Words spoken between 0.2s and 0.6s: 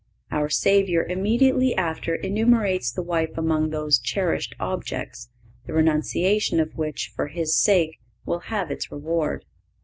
Our